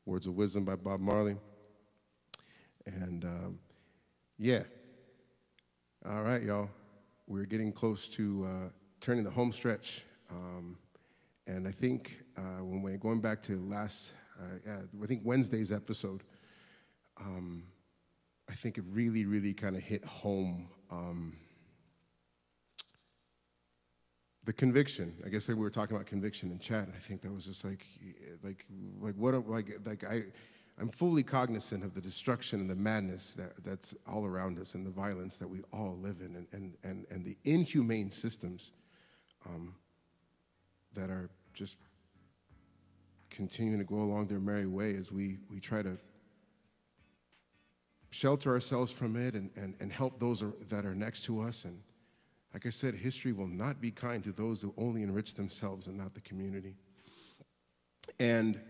[0.05, 1.35] words of wisdom by Bob Marley.
[2.85, 3.59] And um,
[4.39, 4.63] yeah.
[6.09, 6.69] All right, y'all.
[7.27, 8.69] We're getting close to uh,
[9.01, 10.05] turning the home stretch.
[10.29, 10.77] Um,
[11.51, 14.71] and I think uh, when we're going back to last, uh,
[15.01, 16.23] I think Wednesday's episode,
[17.19, 17.65] um,
[18.49, 21.35] I think it really, really kind of hit home um,
[24.45, 25.13] the conviction.
[25.25, 26.85] I guess we were talking about conviction in chat.
[26.85, 27.85] And I think that was just like,
[28.43, 28.65] like,
[29.01, 30.23] like what, like, like I,
[30.79, 34.85] I'm fully cognizant of the destruction and the madness that, that's all around us and
[34.85, 38.71] the violence that we all live in and, and, and, and the inhumane systems
[39.45, 39.75] um,
[40.93, 41.77] that are just
[43.29, 45.97] continuing to go along their merry way as we, we try to
[48.11, 51.65] shelter ourselves from it and, and, and help those are, that are next to us.
[51.65, 51.81] And
[52.53, 55.97] like I said, history will not be kind to those who only enrich themselves and
[55.97, 56.75] not the community.
[58.19, 58.61] And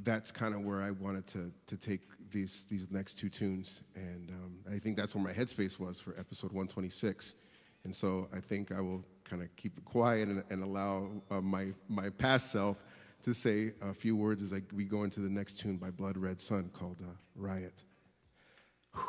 [0.00, 2.00] that's kind of where I wanted to, to take
[2.30, 3.82] these, these next two tunes.
[3.94, 7.34] And um, I think that's where my headspace was for episode 126.
[7.86, 11.40] And so I think I will kind of keep it quiet and, and allow uh,
[11.40, 12.82] my, my past self
[13.22, 16.16] to say a few words as I, we go into the next tune by Blood
[16.16, 17.84] Red Sun called uh, Riot.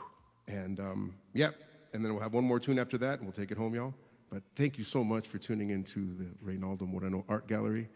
[0.48, 1.56] And um, yep,
[1.94, 3.96] and then we'll have one more tune after that and we'll take it home, y'all.
[4.30, 7.90] But thank you so much for tuning into the Reynaldo Moreno Art Gallery,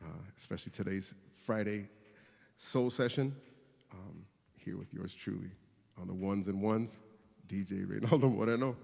[0.00, 1.12] uh, especially today's
[1.44, 1.88] Friday
[2.56, 3.34] soul session.
[3.92, 4.24] Um,
[4.56, 5.50] here with yours truly
[6.00, 7.00] on the ones and ones,
[7.50, 8.76] DJ Reynaldo Moreno.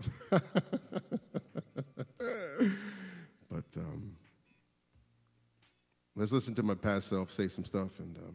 [3.49, 4.17] but um,
[6.17, 8.35] let's listen to my past self say some stuff and um,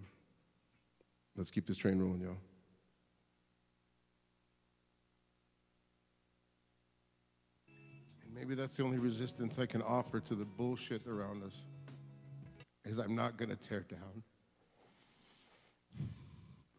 [1.35, 2.37] let's keep this train rolling, y'all.
[8.33, 11.53] Maybe that's the only resistance I can offer to the bullshit around us.
[12.85, 14.23] Is I'm not going to tear down.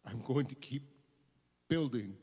[0.06, 0.84] I'm going to keep
[1.68, 2.14] building.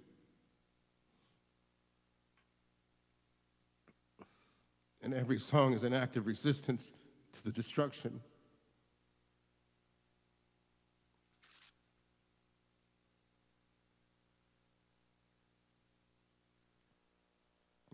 [5.02, 6.92] And every song is an act of resistance
[7.34, 8.22] to the destruction.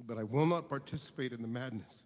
[0.07, 2.03] But I will not participate in the madness.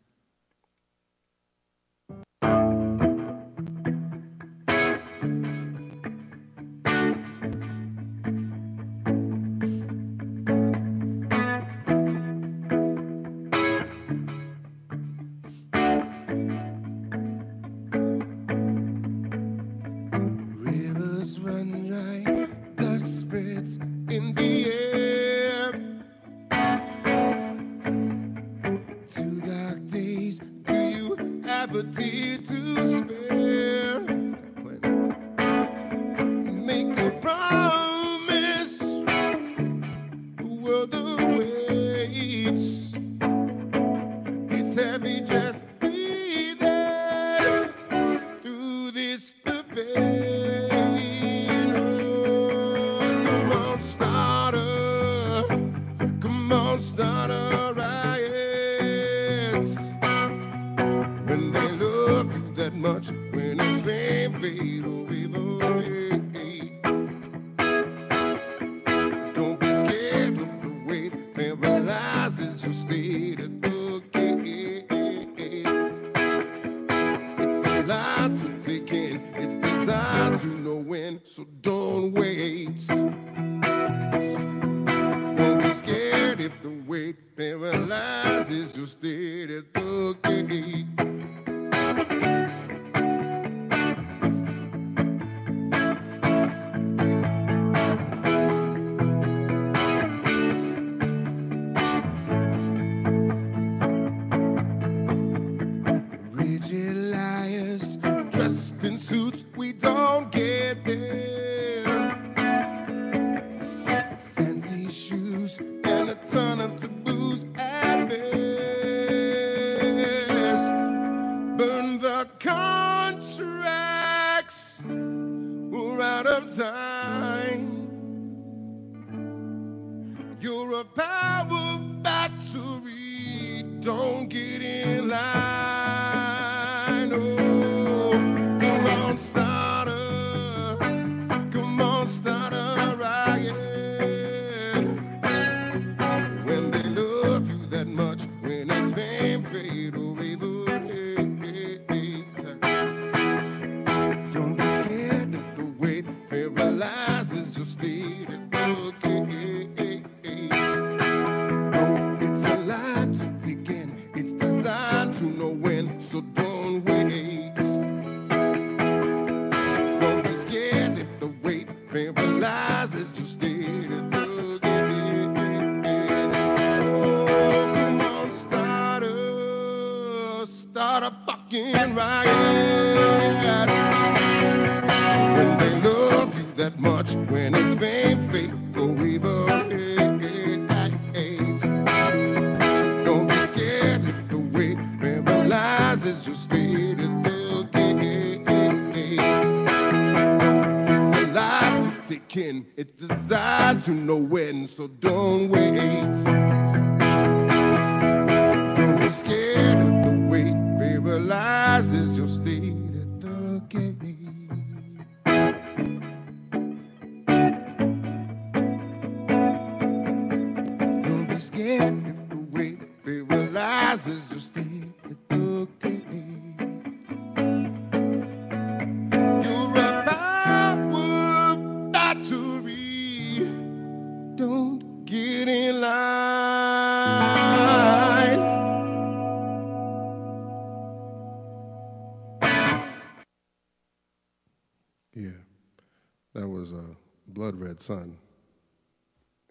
[247.82, 248.18] Son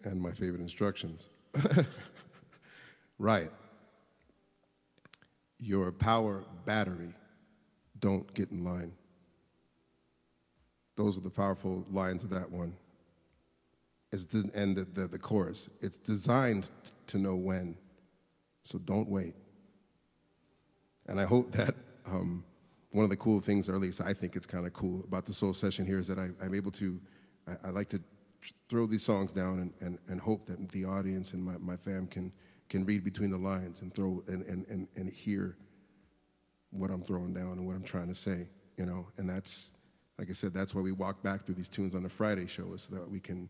[0.03, 1.29] and my favorite instructions.
[3.19, 3.49] right.
[5.59, 7.13] Your power battery,
[7.99, 8.93] don't get in line.
[10.95, 12.73] Those are the powerful lines of that one.
[14.11, 15.69] It's the, and the, the, the chorus.
[15.81, 16.69] It's designed
[17.07, 17.75] to know when,
[18.63, 19.35] so don't wait.
[21.07, 21.75] And I hope that
[22.05, 22.43] um,
[22.91, 25.25] one of the cool things, or at least I think it's kind of cool about
[25.25, 26.99] the soul session here, is that I, am able to,
[27.47, 28.01] I, I, like to
[28.67, 32.07] throw these songs down and, and, and hope that the audience and my, my fam
[32.07, 32.31] can,
[32.67, 35.55] can read between the lines and throw and, and, and, and hear
[36.71, 39.71] what I'm throwing down and what I'm trying to say, you know, and that's
[40.19, 42.73] like I said, that's why we walk back through these tunes on the Friday show,
[42.73, 43.49] is so that we can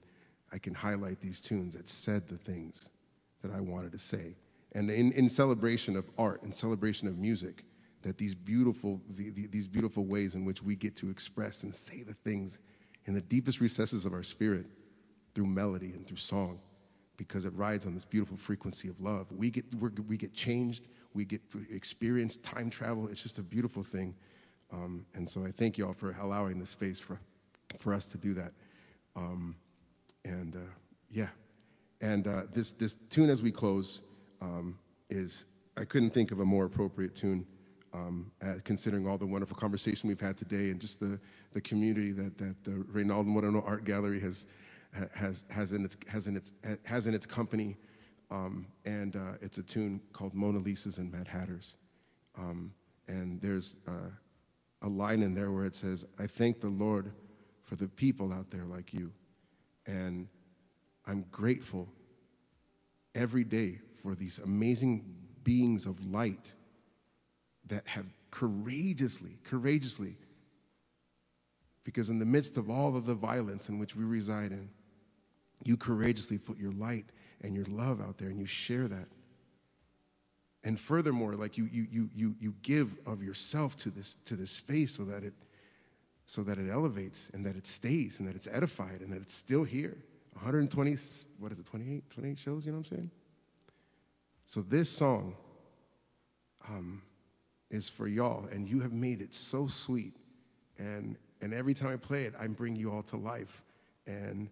[0.54, 2.90] I can highlight these tunes that said the things
[3.42, 4.36] that I wanted to say.
[4.74, 7.64] And in, in celebration of art, in celebration of music,
[8.02, 11.74] that these beautiful, the, the, these beautiful ways in which we get to express and
[11.74, 12.60] say the things
[13.06, 14.66] in the deepest recesses of our spirit
[15.34, 16.60] through melody and through song,
[17.18, 19.28] because it rides on this beautiful frequency of love.
[19.32, 19.66] We get,
[20.08, 23.08] we get changed, we get experience time travel.
[23.08, 24.16] It's just a beautiful thing.
[24.72, 27.20] Um, and so I thank y'all for allowing the space for,
[27.78, 28.52] for us to do that.
[29.16, 29.56] Um,
[30.24, 30.60] and uh,
[31.10, 31.30] yeah,
[32.02, 34.02] and uh, this, this tune as we close
[34.42, 34.78] um,
[35.10, 35.46] is,
[35.76, 37.46] I couldn't think of a more appropriate tune
[37.94, 41.20] um, uh, considering all the wonderful conversation we've had today and just the,
[41.54, 44.46] the community that, that the Reynaldo Moreno Art Gallery has,
[45.16, 46.54] has, has, in, its, has, in, its,
[46.86, 47.78] has in its company.
[48.32, 51.78] Um, and uh, it's a tune called Mona Lisa's and Mad Hatters.
[52.38, 52.72] Um,
[53.08, 54.12] and there's uh,
[54.84, 57.12] a line in there where it says, I thank the Lord
[57.64, 59.12] for the people out there like you.
[59.88, 60.28] And
[61.08, 61.90] I'm grateful
[63.16, 66.54] every day for these amazing beings of light
[67.70, 70.16] that have courageously, courageously,
[71.84, 74.70] because in the midst of all of the violence in which we reside in,
[75.64, 77.06] you courageously put your light
[77.42, 79.08] and your love out there and you share that.
[80.64, 84.52] And furthermore, like you you you you you give of yourself to this to this
[84.52, 85.34] space so that it
[86.26, 89.34] so that it elevates and that it stays and that it's edified and that it's
[89.34, 89.98] still here.
[90.34, 90.96] 120,
[91.40, 93.12] what is it, 28, 28 shows, you know what I'm saying?
[94.46, 95.36] So this song
[96.70, 97.02] um,
[97.70, 100.14] is for y'all, and you have made it so sweet.
[100.78, 103.64] And, and every time I play it, I bring you all to life.
[104.08, 104.50] And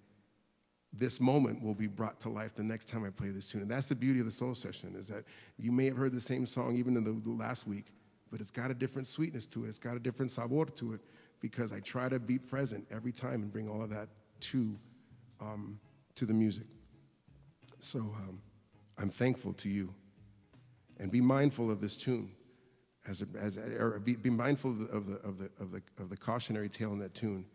[0.94, 3.62] this moment will be brought to life the next time I play this tune.
[3.62, 5.24] And that's the beauty of the soul session, is that
[5.58, 7.86] you may have heard the same song even in the, last week,
[8.32, 9.70] but it's got a different sweetness to it.
[9.70, 11.02] It's got a different sabor to it
[11.40, 14.10] because I try to be present every time and bring all of that
[14.40, 14.78] to
[15.40, 15.80] um,
[16.16, 16.66] to the music.
[17.80, 18.42] So um,
[18.98, 19.94] I'm thankful to you.
[21.00, 22.32] And be mindful of this tune.
[23.08, 26.10] As, as or be, be mindful of the, of, the, of, the, of, the, of
[26.10, 27.46] the cautionary tale in that tune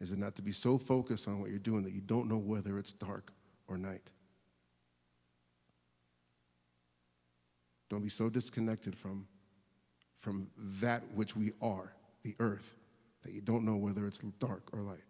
[0.00, 2.38] is it not to be so focused on what you're doing that you don't know
[2.38, 3.32] whether it's dark
[3.68, 4.10] or night.
[7.90, 9.26] Don't be so disconnected from,
[10.16, 10.46] from
[10.80, 11.92] that which we are,
[12.22, 12.76] the earth,
[13.24, 15.00] that you don't know whether it's dark or light.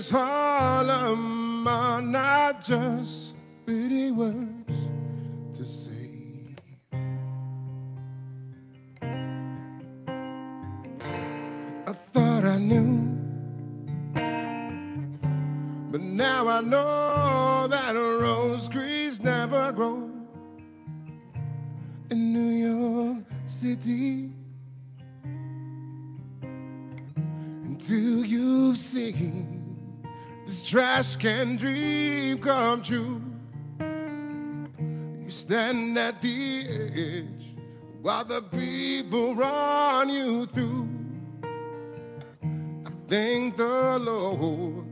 [0.00, 3.34] Spanish Harlem are not just
[3.66, 4.76] pretty words
[5.54, 6.12] to say.
[11.84, 13.18] I thought I knew,
[15.90, 20.08] but now I know that a rose trees never grow
[22.10, 24.27] in New York City.
[30.68, 33.22] Trash can dream come true.
[33.80, 37.56] You stand at the edge
[38.02, 40.86] while the people run you through.
[42.84, 44.84] I thank the Lord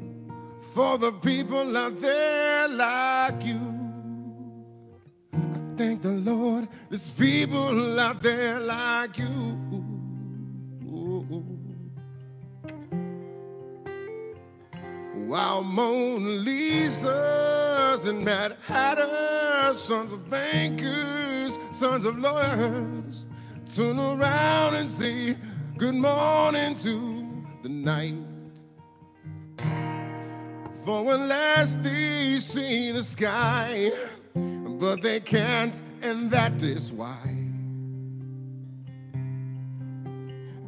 [0.72, 3.61] for the people out there like you.
[5.35, 9.95] I thank the Lord, there's people out there like you.
[15.27, 23.27] While Mona Lisa's and Mad Hatters, sons of bankers, sons of lawyers,
[23.74, 25.37] turn around and say
[25.77, 28.14] good morning to the night.
[30.85, 33.91] For unless they see the sky,
[34.33, 37.36] but they can't, and that is why.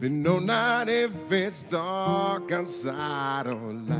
[0.01, 3.99] They know not if it's dark outside or light.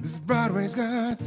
[0.00, 1.22] This Broadway's got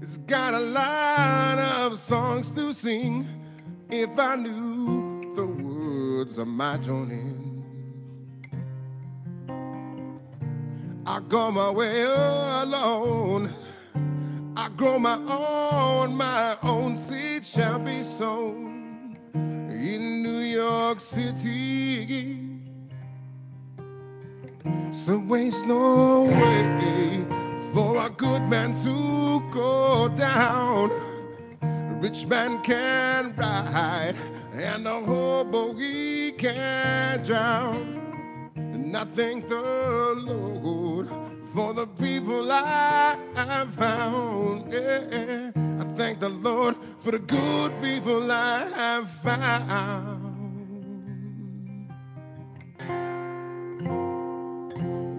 [0.00, 3.26] it's got a lot of songs to sing
[3.90, 7.64] if I knew the words of my joining.
[11.04, 13.63] I go my way alone.
[14.56, 22.38] I grow my own, my own seed shall be sown in New York City.
[24.92, 27.24] So waste no way
[27.74, 30.90] for a good man to go down.
[31.60, 34.14] A rich man can ride,
[34.54, 38.52] and a hobo he can drown.
[38.54, 40.83] And thank the Lord
[41.54, 44.72] for the people I have found.
[44.72, 45.52] Yeah.
[45.54, 50.32] I thank the Lord for the good people I have found.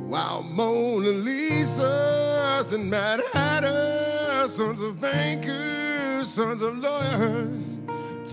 [0.10, 7.64] While Mona Lisa's and Mad Hatter, sons of bankers, sons of lawyers,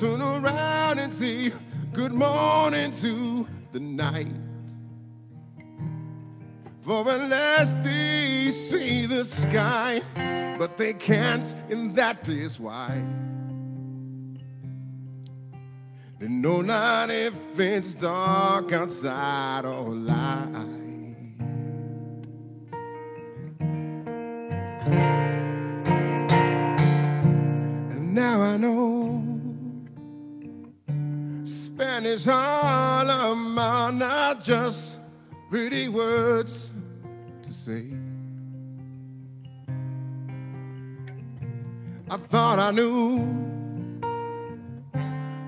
[0.00, 1.52] turn around and say
[1.92, 4.41] good morning to the night.
[6.82, 10.02] For unless they see the sky,
[10.58, 13.00] but they can't, and that is why.
[16.18, 20.48] They know not if it's dark outside or light.
[27.90, 29.22] And now I know
[31.44, 34.98] Spanish Harlem are not just
[35.48, 36.71] pretty words
[37.62, 37.84] say.
[42.10, 43.24] I thought I knew,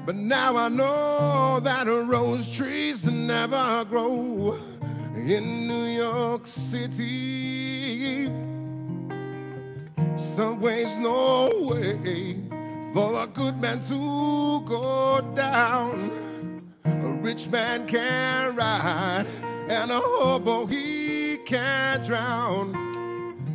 [0.07, 4.61] but now I know that rose trees never grow
[5.17, 8.27] in New York City.
[10.17, 12.39] Some ways, no way
[12.95, 16.13] for a good man to go down.
[16.85, 19.27] A rich man can ride,
[19.69, 21.04] and a hobo he
[21.45, 22.75] can drown.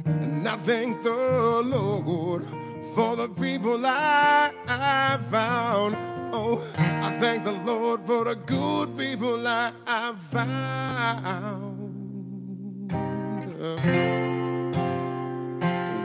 [0.05, 2.45] And I thank the Lord
[2.93, 5.95] for the people I, I found.
[6.31, 11.79] Oh, I thank the Lord for the good people I, I found.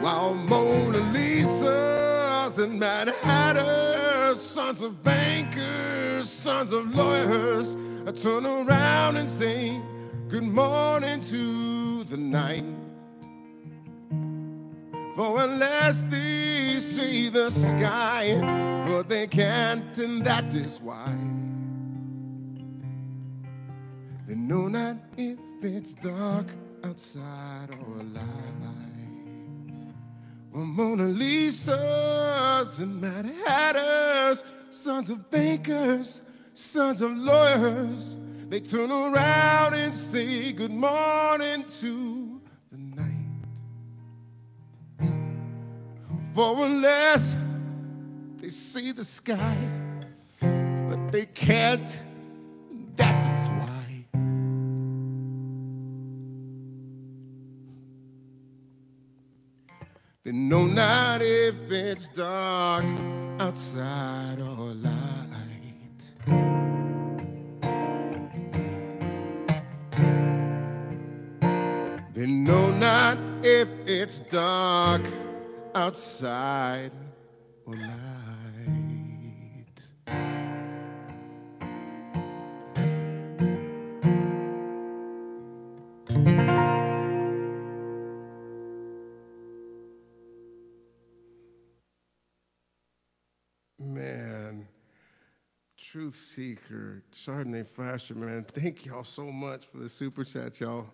[0.03, 7.77] While Mona Lisa's and Mad Hatters, sons of bankers, sons of lawyers,
[8.07, 9.81] I turn around and say
[10.35, 12.65] good morning to the night.
[15.15, 18.41] For unless they see the sky,
[18.85, 21.07] but they can't, and that is why.
[24.27, 26.47] They know not if it's dark
[26.83, 28.35] outside or light.
[30.53, 36.23] Well, Mona Lisa's and Mad Hatters, sons of bankers,
[36.55, 38.17] sons of lawyers,
[38.49, 42.41] they turn around and say good morning to
[42.71, 43.11] the night.
[46.35, 47.35] For unless
[48.39, 49.57] they see the sky,
[50.41, 52.01] but they can't,
[52.97, 54.07] that is why.
[60.25, 62.85] They know not if it's dark
[63.39, 65.04] outside or light.
[72.25, 75.03] They know not if it's dark
[75.75, 76.91] outside
[77.67, 77.91] or light.
[93.79, 94.67] Man,
[95.77, 100.87] Truth Seeker, Chardonnay Flasher, man, thank y'all so much for the super chat, y'all.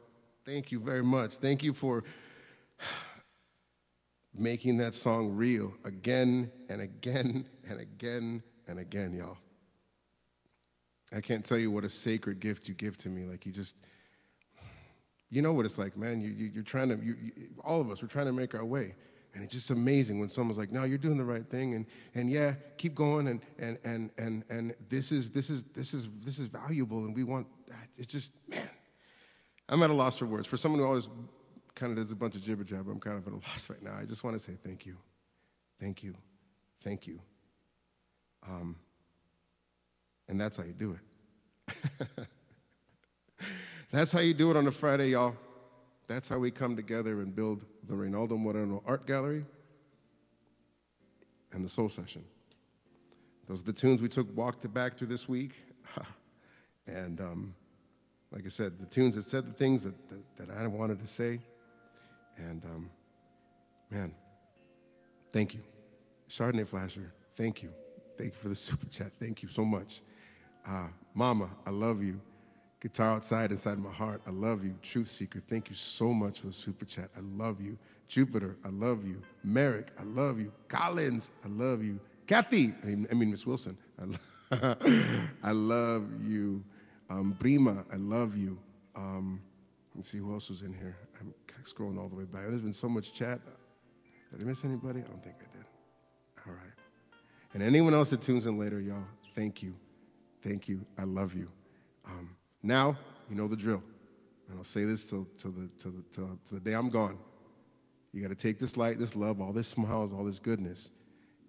[0.51, 1.37] Thank you very much.
[1.37, 2.03] Thank you for
[4.35, 9.39] making that song real again and again and again and again, y'all.
[11.17, 13.27] I can't tell you what a sacred gift you give to me.
[13.27, 13.77] Like you just,
[15.31, 16.21] you know what it's like, man.
[16.21, 17.33] You, you, are trying to, you, you,
[17.63, 18.97] all of us, we're trying to make our way.
[19.35, 21.87] And it's just amazing when someone's like, "No, you're doing the right thing," and
[22.17, 26.09] and yeah, keep going, and and and and and this is this is this is
[26.25, 27.47] this is valuable, and we want.
[27.97, 28.69] It's just man,
[29.71, 30.49] I'm at a loss for words.
[30.49, 31.09] For someone who always
[31.77, 33.83] kind of does a bunch of jibber jabber, I'm kind of at a loss right
[33.83, 33.97] now.
[33.99, 34.97] I just want to say thank you,
[35.81, 36.15] thank you,
[36.83, 37.21] thank you.
[38.47, 38.77] Um,
[40.29, 40.97] and that's how you do
[41.69, 42.19] it.
[43.93, 45.37] that's how you do it on a Friday, y'all.
[46.09, 49.45] That's how we come together and build the Reynaldo Moreno Art Gallery
[51.53, 52.25] and the Soul Session.
[53.47, 55.53] Those are the tunes we took walk to back through this week.
[56.87, 57.55] and um,
[58.33, 61.07] like I said, the tunes that said the things that, that, that I wanted to
[61.07, 61.41] say.
[62.37, 62.91] And um,
[63.91, 64.15] man,
[65.33, 65.61] thank you.
[66.29, 67.73] Chardonnay Flasher, thank you.
[68.17, 69.13] Thank you for the super chat.
[69.19, 70.03] Thank you so much.
[70.69, 72.21] Uh, Mama, I love you.
[72.81, 74.23] Guitar outside, inside my heart.
[74.27, 74.75] I love you.
[74.81, 77.11] Truth Seeker, thank you so much for the super chat.
[77.17, 77.77] I love you.
[78.09, 79.23] Jupiter, I love you.
[79.45, 80.51] Merrick, I love you.
[80.69, 82.01] Collins, I love you.
[82.27, 84.77] Kathy, I mean, I mean Miss Wilson, I, lo-
[85.43, 86.65] I love you.
[87.11, 88.57] Um, Brima, I love you.
[88.95, 89.43] Um,
[89.97, 90.97] let's see who else was in here.
[91.21, 91.35] I'm
[91.65, 92.47] scrolling all the way back.
[92.47, 93.41] There's been so much chat.
[94.31, 95.01] Did I miss anybody?
[95.01, 95.67] I don't think I did.
[96.47, 96.73] All right.
[97.53, 99.05] And anyone else that tunes in later, y'all,
[99.35, 99.75] thank you.
[100.41, 100.87] Thank you.
[100.97, 101.51] I love you.
[102.07, 102.97] Um, now,
[103.29, 103.83] you know the drill.
[104.49, 107.19] And I'll say this till, till, the, till, the, till, the day I'm gone.
[108.13, 110.93] You got to take this light, this love, all this smiles, all this goodness,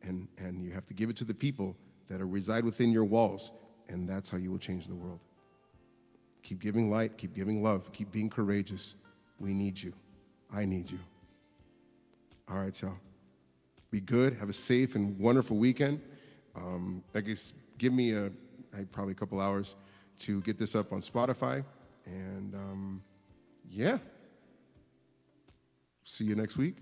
[0.04, 1.76] and, and you have to give it to the people
[2.08, 3.52] that are reside within your walls,
[3.90, 5.20] and that's how you will change the world.
[6.44, 8.96] Keep giving light, keep giving love, keep being courageous.
[9.40, 9.94] We need you.
[10.54, 11.00] I need you.
[12.50, 12.98] All right, y'all.
[13.92, 14.36] Be good.
[14.38, 16.02] Have a safe and wonderful weekend.
[16.56, 18.32] Um, I guess give me a
[18.92, 19.76] probably a couple hours
[20.20, 21.64] to get this up on Spotify,
[22.06, 23.04] and um,
[23.70, 23.98] yeah.
[26.04, 26.76] See you next week.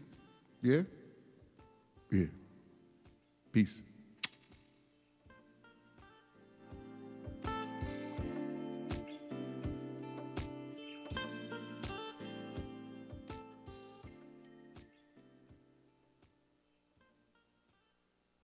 [0.62, 0.82] Yeah.
[2.12, 2.26] Yeah.
[3.51, 3.84] Peace.